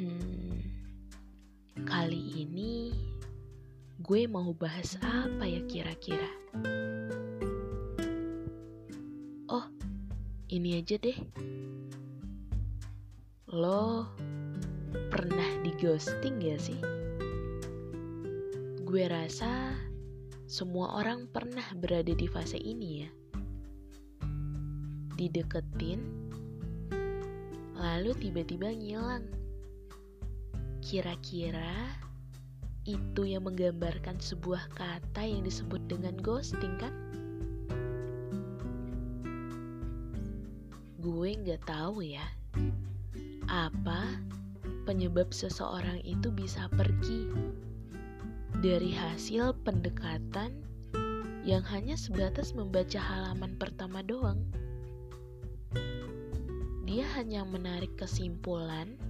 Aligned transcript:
Hmm, 0.00 0.56
kali 1.84 2.48
ini 2.48 2.96
gue 4.00 4.24
mau 4.24 4.56
bahas 4.56 4.96
apa 5.04 5.44
ya 5.44 5.60
kira-kira? 5.68 6.32
Oh, 9.52 9.68
ini 10.48 10.80
aja 10.80 10.96
deh. 10.96 11.18
Lo 13.52 14.08
pernah 15.12 15.52
di 15.60 15.76
ghosting 15.76 16.40
gak 16.40 16.56
sih? 16.56 16.80
Gue 18.80 19.04
rasa 19.12 19.76
semua 20.48 20.96
orang 20.96 21.28
pernah 21.28 21.68
berada 21.76 22.16
di 22.16 22.24
fase 22.32 22.56
ini 22.56 23.04
ya. 23.04 23.10
Dideketin, 25.20 26.21
lalu 27.82 28.14
tiba-tiba 28.14 28.70
ngilang. 28.70 29.26
Kira-kira 30.78 31.90
itu 32.86 33.26
yang 33.26 33.46
menggambarkan 33.46 34.22
sebuah 34.22 34.70
kata 34.78 35.22
yang 35.26 35.42
disebut 35.42 35.82
dengan 35.90 36.14
ghosting 36.22 36.78
kan? 36.78 36.94
Gue 41.02 41.34
nggak 41.34 41.66
tahu 41.66 42.06
ya, 42.06 42.22
apa 43.50 44.06
penyebab 44.86 45.34
seseorang 45.34 45.98
itu 46.06 46.30
bisa 46.30 46.70
pergi 46.70 47.26
dari 48.62 48.94
hasil 48.94 49.58
pendekatan 49.66 50.62
yang 51.42 51.66
hanya 51.66 51.98
sebatas 51.98 52.54
membaca 52.54 53.02
halaman 53.02 53.58
pertama 53.58 54.06
doang. 54.06 54.38
Dia 56.92 57.08
hanya 57.16 57.40
menarik 57.48 57.96
kesimpulan 57.96 59.00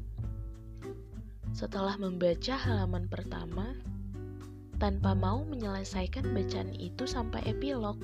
setelah 1.50 1.98
membaca 1.98 2.54
halaman 2.54 3.10
pertama 3.10 3.74
tanpa 4.78 5.18
mau 5.18 5.42
menyelesaikan 5.42 6.30
bacaan 6.30 6.70
itu 6.78 7.10
sampai 7.10 7.42
epilog. 7.42 7.98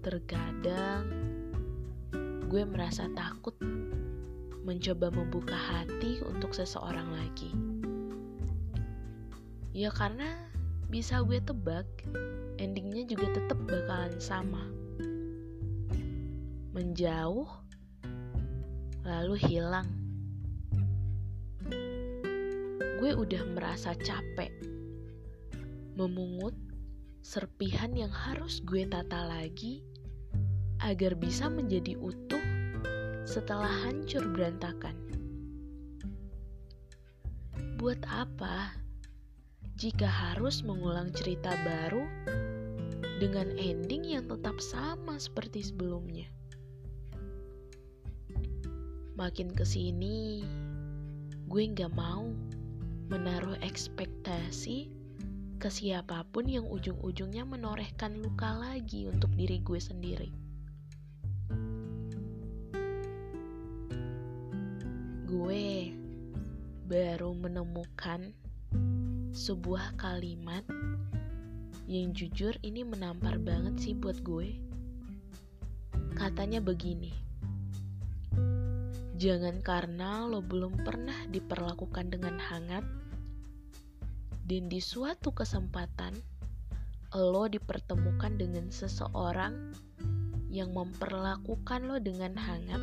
Terkadang 0.00 1.04
gue 2.48 2.64
merasa 2.64 3.04
takut 3.12 3.60
mencoba 4.64 5.12
membuka 5.12 5.52
hati 5.52 6.16
untuk 6.24 6.56
seseorang 6.56 7.12
lagi. 7.12 7.52
Ya 9.76 9.92
karena 9.92 10.48
bisa 10.88 11.20
gue 11.20 11.44
tebak 11.44 11.84
endingnya 12.56 13.04
juga 13.04 13.36
tetap 13.36 13.60
bakalan 13.68 14.16
sama. 14.16 14.64
Menjauh 16.82 17.46
lalu 19.06 19.38
hilang 19.38 19.86
gue 22.98 23.12
udah 23.14 23.42
merasa 23.54 23.94
capek 23.94 24.50
memungut 25.94 26.58
serpihan 27.22 27.94
yang 27.94 28.10
harus 28.10 28.58
gue 28.66 28.82
tata 28.90 29.30
lagi 29.30 29.86
agar 30.82 31.14
bisa 31.14 31.46
menjadi 31.46 31.94
utuh 32.02 32.42
setelah 33.30 33.70
hancur 33.86 34.26
berantakan. 34.34 34.98
Buat 37.78 38.02
apa 38.10 38.74
jika 39.78 40.10
harus 40.10 40.66
mengulang 40.66 41.14
cerita 41.14 41.54
baru 41.62 42.02
dengan 43.22 43.54
ending 43.54 44.18
yang 44.18 44.26
tetap 44.26 44.58
sama 44.58 45.14
seperti 45.22 45.62
sebelumnya? 45.62 46.41
Makin 49.22 49.54
ke 49.54 49.62
sini, 49.62 50.42
gue 51.46 51.62
gak 51.78 51.94
mau 51.94 52.26
menaruh 53.06 53.54
ekspektasi 53.62 54.90
ke 55.62 55.70
siapa 55.70 56.26
pun 56.34 56.50
yang 56.50 56.66
ujung-ujungnya 56.66 57.46
menorehkan 57.46 58.18
luka 58.18 58.50
lagi 58.58 59.06
untuk 59.06 59.30
diri 59.38 59.62
gue 59.62 59.78
sendiri. 59.78 60.30
Gue 65.30 65.94
baru 66.90 67.30
menemukan 67.38 68.34
sebuah 69.30 70.02
kalimat 70.02 70.66
yang 71.86 72.10
jujur 72.10 72.58
ini 72.66 72.82
menampar 72.82 73.38
banget 73.38 73.78
sih 73.78 73.94
buat 73.94 74.18
gue. 74.26 74.58
Katanya 76.18 76.58
begini. 76.58 77.21
Jangan 79.22 79.62
karena 79.62 80.26
lo 80.26 80.42
belum 80.42 80.82
pernah 80.82 81.14
diperlakukan 81.30 82.10
dengan 82.10 82.42
hangat 82.42 82.82
dan 84.50 84.66
di 84.66 84.82
suatu 84.82 85.30
kesempatan 85.30 86.18
lo 87.14 87.46
dipertemukan 87.46 88.34
dengan 88.34 88.66
seseorang 88.74 89.78
yang 90.50 90.74
memperlakukan 90.74 91.86
lo 91.86 92.02
dengan 92.02 92.34
hangat 92.34 92.82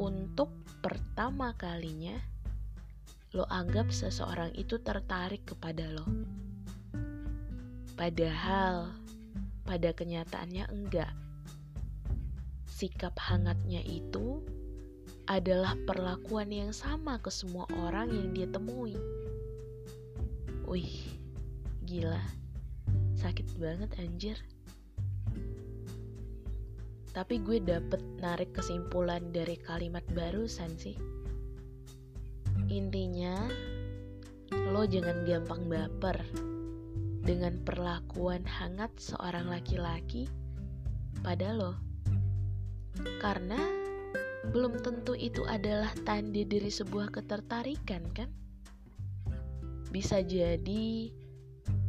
untuk 0.00 0.56
pertama 0.80 1.52
kalinya 1.52 2.16
lo 3.36 3.44
anggap 3.52 3.92
seseorang 3.92 4.56
itu 4.56 4.80
tertarik 4.80 5.44
kepada 5.44 5.84
lo. 5.92 6.08
Padahal 7.92 8.88
pada 9.68 9.92
kenyataannya 9.92 10.64
enggak. 10.72 11.12
Sikap 12.64 13.12
hangatnya 13.20 13.84
itu 13.84 14.55
adalah 15.26 15.74
perlakuan 15.86 16.54
yang 16.54 16.70
sama 16.70 17.18
ke 17.18 17.30
semua 17.34 17.66
orang 17.82 18.14
yang 18.14 18.30
dia 18.30 18.46
temui. 18.46 18.94
Wih, 20.66 21.18
gila. 21.86 22.22
Sakit 23.18 23.58
banget 23.58 23.90
anjir. 23.98 24.38
Tapi 27.10 27.40
gue 27.42 27.58
dapet 27.58 28.02
narik 28.20 28.54
kesimpulan 28.54 29.32
dari 29.34 29.58
kalimat 29.58 30.04
barusan 30.14 30.74
sih. 30.78 30.94
Intinya, 32.70 33.46
lo 34.70 34.84
jangan 34.84 35.24
gampang 35.24 35.64
baper 35.66 36.18
dengan 37.26 37.58
perlakuan 37.66 38.46
hangat 38.46 38.94
seorang 39.00 39.50
laki-laki 39.50 40.30
pada 41.24 41.50
lo. 41.56 41.74
Karena 43.18 43.85
belum 44.50 44.82
tentu 44.82 45.14
itu 45.18 45.42
adalah 45.46 45.90
tanda 46.06 46.42
dari 46.46 46.70
sebuah 46.70 47.10
ketertarikan 47.10 48.02
kan? 48.14 48.30
Bisa 49.90 50.20
jadi 50.22 51.10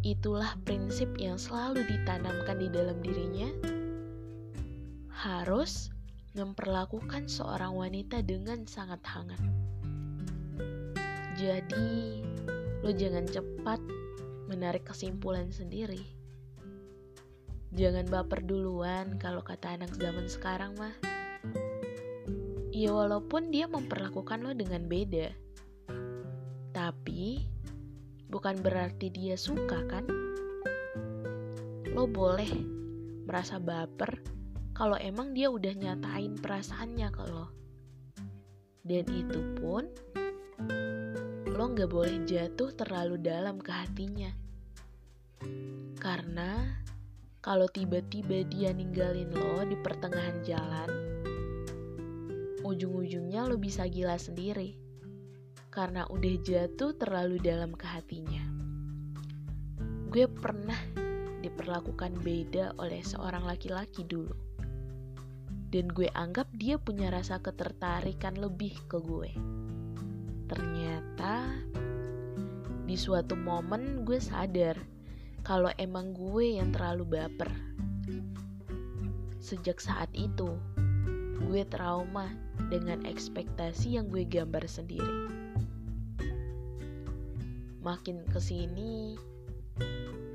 itulah 0.06 0.56
prinsip 0.64 1.12
yang 1.20 1.36
selalu 1.36 1.84
ditanamkan 1.86 2.58
di 2.62 2.68
dalam 2.72 2.98
dirinya. 3.04 3.50
Harus 5.12 5.90
memperlakukan 6.38 7.26
seorang 7.26 7.74
wanita 7.74 8.22
dengan 8.22 8.70
sangat 8.70 9.02
hangat. 9.10 9.42
Jadi, 11.38 12.22
lo 12.86 12.94
jangan 12.94 13.26
cepat 13.26 13.82
menarik 14.48 14.86
kesimpulan 14.86 15.50
sendiri. 15.50 16.02
Jangan 17.76 18.08
baper 18.08 18.46
duluan 18.46 19.20
kalau 19.20 19.44
kata 19.44 19.76
anak 19.76 19.92
zaman 19.98 20.26
sekarang 20.32 20.74
mah. 20.80 21.17
Ya 22.78 22.94
walaupun 22.94 23.50
dia 23.50 23.66
memperlakukan 23.66 24.46
lo 24.46 24.54
dengan 24.54 24.86
beda. 24.86 25.34
Tapi 26.78 27.42
bukan 28.30 28.62
berarti 28.62 29.10
dia 29.10 29.34
suka 29.34 29.82
kan? 29.90 30.06
Lo 31.90 32.06
boleh 32.06 32.54
merasa 33.26 33.58
baper 33.58 34.22
kalau 34.78 34.94
emang 35.02 35.34
dia 35.34 35.50
udah 35.50 35.74
nyatain 35.74 36.38
perasaannya 36.38 37.10
ke 37.10 37.24
lo. 37.26 37.50
Dan 38.86 39.10
itu 39.10 39.42
pun 39.58 39.90
lo 41.50 41.74
gak 41.74 41.90
boleh 41.90 42.30
jatuh 42.30 42.78
terlalu 42.78 43.18
dalam 43.18 43.58
ke 43.58 43.74
hatinya. 43.74 44.30
Karena 45.98 46.78
kalau 47.42 47.66
tiba-tiba 47.66 48.46
dia 48.46 48.70
ninggalin 48.70 49.34
lo 49.34 49.66
di 49.66 49.74
pertengahan 49.82 50.46
jalan, 50.46 51.17
ujung-ujungnya 52.68 53.48
lo 53.48 53.56
bisa 53.56 53.88
gila 53.88 54.20
sendiri 54.20 54.76
karena 55.72 56.04
udah 56.12 56.36
jatuh 56.44 56.92
terlalu 57.00 57.40
dalam 57.40 57.72
ke 57.72 57.86
hatinya. 57.88 58.44
Gue 60.12 60.28
pernah 60.28 60.76
diperlakukan 61.40 62.18
beda 62.26 62.76
oleh 62.82 63.06
seorang 63.06 63.46
laki-laki 63.46 64.04
dulu. 64.04 64.34
Dan 65.68 65.92
gue 65.92 66.10
anggap 66.18 66.50
dia 66.58 66.82
punya 66.82 67.14
rasa 67.14 67.40
ketertarikan 67.40 68.36
lebih 68.42 68.74
ke 68.90 68.98
gue. 68.98 69.32
Ternyata 70.50 71.62
di 72.88 72.96
suatu 72.96 73.38
momen 73.38 74.02
gue 74.08 74.18
sadar 74.18 74.80
kalau 75.46 75.70
emang 75.78 76.16
gue 76.16 76.58
yang 76.58 76.74
terlalu 76.74 77.22
baper. 77.22 77.52
Sejak 79.38 79.78
saat 79.78 80.10
itu, 80.18 80.58
gue 81.46 81.62
trauma 81.70 82.34
dengan 82.74 83.06
ekspektasi 83.06 84.02
yang 84.02 84.10
gue 84.10 84.26
gambar 84.26 84.66
sendiri. 84.66 85.30
Makin 87.86 88.26
ke 88.28 88.40
sini, 88.42 89.16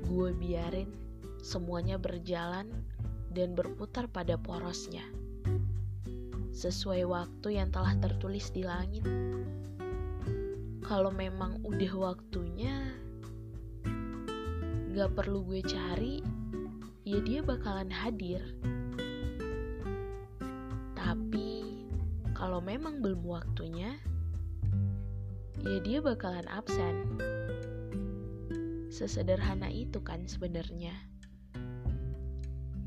gue 0.07 0.29
biarin 0.33 0.89
semuanya 1.43 1.99
berjalan 1.99 2.71
dan 3.35 3.51
berputar 3.51 4.07
pada 4.07 4.39
porosnya. 4.39 5.03
Sesuai 6.53 7.03
waktu 7.03 7.59
yang 7.59 7.69
telah 7.73 7.97
tertulis 7.99 8.53
di 8.53 8.63
langit. 8.63 9.03
Kalau 10.85 11.11
memang 11.11 11.59
udah 11.65 11.93
waktunya, 11.97 12.93
gak 14.93 15.11
perlu 15.17 15.41
gue 15.43 15.61
cari, 15.65 16.21
ya 17.03 17.19
dia 17.25 17.41
bakalan 17.41 17.89
hadir. 17.89 18.41
Kalau 22.43 22.59
memang 22.59 22.99
belum 22.99 23.23
waktunya, 23.23 23.95
ya 25.63 25.79
dia 25.79 26.03
bakalan 26.03 26.43
absen. 26.51 27.15
Sesederhana 28.91 29.71
itu 29.71 30.03
kan 30.03 30.27
sebenarnya. 30.27 30.91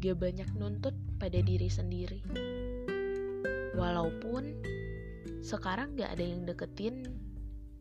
Gak 0.05 0.21
banyak 0.21 0.53
nuntut 0.61 0.93
pada 1.17 1.41
diri 1.41 1.73
sendiri. 1.73 2.21
Walaupun 3.81 4.61
sekarang 5.41 5.97
gak 5.97 6.21
ada 6.21 6.25
yang 6.37 6.45
deketin, 6.45 7.09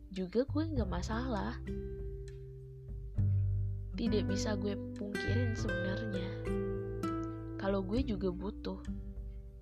juga 0.08 0.48
gue 0.48 0.80
gak 0.80 0.88
masalah 0.88 1.60
tidak 4.00 4.24
bisa 4.32 4.56
gue 4.56 4.80
pungkirin 4.96 5.52
sebenarnya. 5.52 6.28
Kalau 7.60 7.84
gue 7.84 8.00
juga 8.00 8.32
butuh 8.32 8.80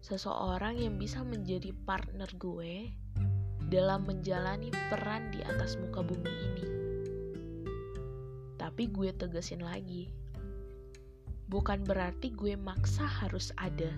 seseorang 0.05 0.77
yang 0.77 1.01
bisa 1.01 1.25
menjadi 1.25 1.73
partner 1.89 2.29
gue 2.37 2.93
dalam 3.73 4.05
menjalani 4.05 4.69
peran 4.93 5.33
di 5.33 5.41
atas 5.41 5.81
muka 5.81 6.05
bumi 6.05 6.29
ini. 6.29 6.67
Tapi 8.61 8.93
gue 8.93 9.17
tegesin 9.17 9.65
lagi, 9.65 10.13
bukan 11.49 11.89
berarti 11.89 12.37
gue 12.37 12.53
maksa 12.53 13.09
harus 13.09 13.49
ada. 13.57 13.89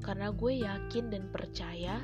Karena 0.00 0.32
gue 0.32 0.64
yakin 0.64 1.12
dan 1.12 1.28
percaya 1.28 2.00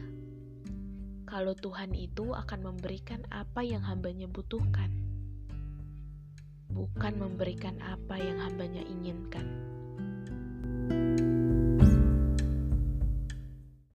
kalau 1.24 1.56
Tuhan 1.56 1.96
itu 1.96 2.36
akan 2.36 2.60
memberikan 2.76 3.24
apa 3.32 3.64
yang 3.64 3.80
hambanya 3.80 4.28
butuhkan 4.28 4.92
bukan 6.68 7.16
memberikan 7.18 7.74
apa 7.82 8.20
yang 8.20 8.38
hambanya 8.38 8.84
inginkan. 8.86 9.77